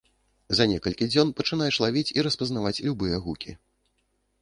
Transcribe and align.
За 0.59 0.65
некалькі 0.71 1.09
дзён 1.11 1.35
пачынаеш 1.41 1.75
лавіць 1.85 2.05
і 2.17 2.27
распазнаваць 2.31 2.75
любыя 2.91 3.23
гукі. 3.27 3.51